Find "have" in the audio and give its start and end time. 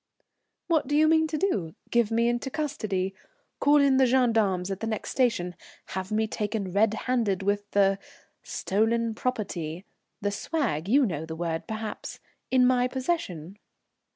5.89-6.11